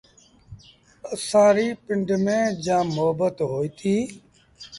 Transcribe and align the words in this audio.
اسآݩ 1.13 1.51
ريٚ 1.55 1.77
پنڊ 1.83 2.07
ميݩ 2.25 2.45
جآم 2.65 2.85
مهبت 2.97 3.35
هوئيٚتي۔ 3.51 3.95